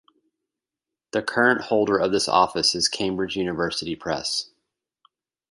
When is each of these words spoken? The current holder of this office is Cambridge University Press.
The 1.11 1.21
current 1.21 1.61
holder 1.65 1.95
of 1.99 2.11
this 2.11 2.27
office 2.27 2.73
is 2.73 2.89
Cambridge 2.89 3.35
University 3.35 3.95
Press. 3.95 4.49